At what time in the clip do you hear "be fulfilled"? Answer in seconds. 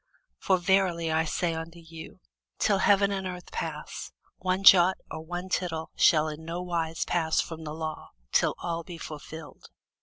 8.83-9.69